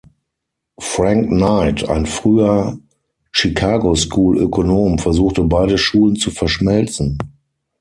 Frank 0.79 1.29
Knight, 1.29 1.87
ein 1.87 2.07
früher 2.07 2.75
Chicago 3.31 3.93
school 3.93 4.39
Ökonom 4.39 4.97
versuchte 4.97 5.43
beide 5.43 5.77
Schulen 5.77 6.15
zu 6.15 6.31
verschmelzen. 6.31 7.19